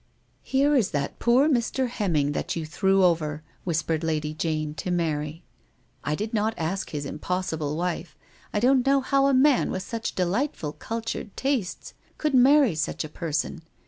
[0.41, 1.87] "Here is that poor Mr.
[1.87, 5.43] Hemming that you threw over," whispered Lady Jane to Mary;"
[6.03, 8.17] I did not ask his impossible wife.
[8.51, 13.03] I don't know how a man with such delightful out ward tastes could marry such
[13.03, 13.61] a person.